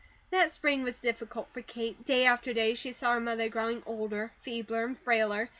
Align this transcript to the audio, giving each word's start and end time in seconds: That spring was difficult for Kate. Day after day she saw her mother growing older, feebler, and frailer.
That 0.31 0.49
spring 0.49 0.81
was 0.81 0.99
difficult 0.99 1.51
for 1.51 1.61
Kate. 1.61 2.03
Day 2.05 2.25
after 2.25 2.55
day 2.55 2.73
she 2.73 2.91
saw 2.91 3.13
her 3.13 3.19
mother 3.19 3.49
growing 3.49 3.83
older, 3.85 4.31
feebler, 4.41 4.83
and 4.83 4.97
frailer. 4.97 5.47